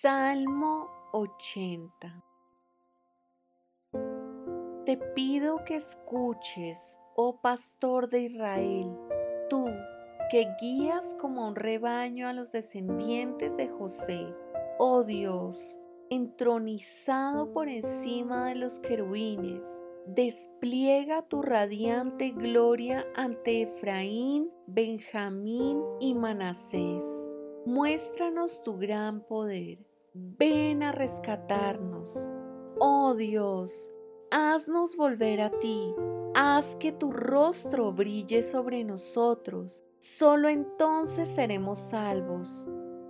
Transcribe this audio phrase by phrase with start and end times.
[0.00, 2.24] Salmo 80
[4.86, 8.96] Te pido que escuches, oh pastor de Israel,
[9.50, 9.66] tú
[10.30, 14.32] que guías como un rebaño a los descendientes de José,
[14.78, 19.68] oh Dios, entronizado por encima de los querubines,
[20.06, 27.17] despliega tu radiante gloria ante Efraín, Benjamín y Manasés
[27.68, 29.86] Muéstranos tu gran poder.
[30.14, 32.18] Ven a rescatarnos.
[32.80, 33.92] Oh Dios,
[34.30, 35.94] haznos volver a ti.
[36.34, 39.84] Haz que tu rostro brille sobre nosotros.
[40.00, 42.48] Solo entonces seremos salvos.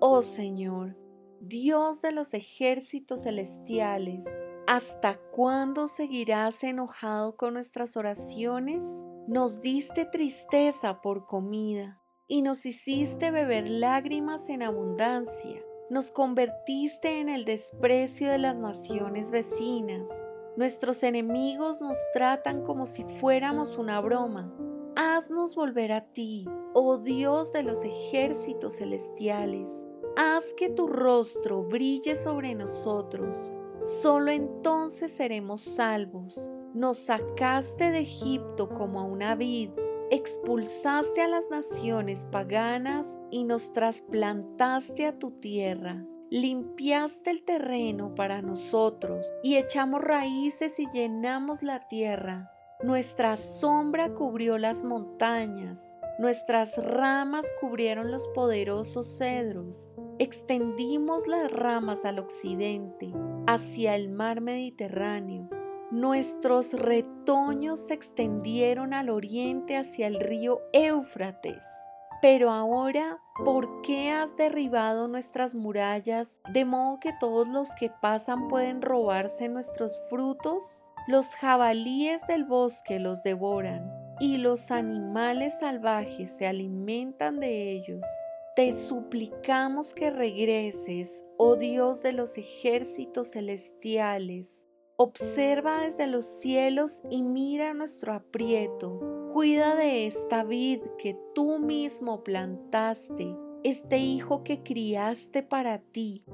[0.00, 0.98] Oh Señor,
[1.40, 4.22] Dios de los ejércitos celestiales,
[4.66, 8.84] ¿hasta cuándo seguirás enojado con nuestras oraciones?
[9.26, 15.62] Nos diste tristeza por comida y nos hiciste beber lágrimas en abundancia.
[15.90, 20.08] Nos convertiste en el desprecio de las naciones vecinas.
[20.56, 24.52] Nuestros enemigos nos tratan como si fuéramos una broma.
[24.96, 29.70] Haznos volver a ti, oh Dios de los ejércitos celestiales.
[30.16, 33.52] Haz que tu rostro brille sobre nosotros.
[34.00, 36.50] Solo entonces seremos salvos.
[36.74, 39.70] Nos sacaste de Egipto como a una vid
[40.12, 46.04] expulsaste a las naciones paganas y nos trasplantaste a tu tierra.
[46.30, 52.50] Limpiaste el terreno para nosotros y echamos raíces y llenamos la tierra.
[52.82, 59.88] Nuestra sombra cubrió las montañas, nuestras ramas cubrieron los poderosos cedros.
[60.18, 63.14] Extendimos las ramas al occidente,
[63.46, 65.41] hacia el mar Mediterráneo
[65.92, 71.62] Nuestros retoños se extendieron al oriente hacia el río Éufrates.
[72.22, 78.48] Pero ahora, ¿por qué has derribado nuestras murallas de modo que todos los que pasan
[78.48, 80.82] pueden robarse nuestros frutos?
[81.08, 83.86] Los jabalíes del bosque los devoran
[84.18, 88.00] y los animales salvajes se alimentan de ellos.
[88.56, 94.61] Te suplicamos que regreses, oh Dios de los ejércitos celestiales
[94.98, 99.00] Observa desde los cielos y mira nuestro aprieto.
[99.32, 106.24] Cuida de esta vid que tú mismo plantaste, este hijo que criaste para ti.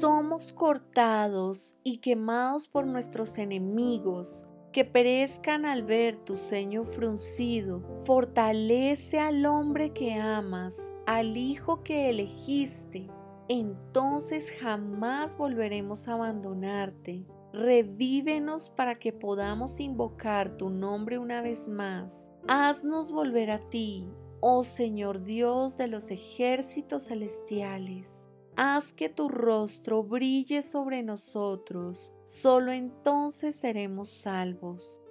[0.00, 7.82] Somos cortados y quemados por nuestros enemigos, que perezcan al ver tu ceño fruncido.
[8.04, 10.74] Fortalece al hombre que amas,
[11.06, 13.08] al hijo que elegiste.
[13.48, 17.24] Entonces jamás volveremos a abandonarte.
[17.58, 22.30] Revívenos para que podamos invocar tu nombre una vez más.
[22.46, 24.06] Haznos volver a ti,
[24.38, 28.24] oh Señor Dios de los ejércitos celestiales.
[28.54, 35.02] Haz que tu rostro brille sobre nosotros, solo entonces seremos salvos.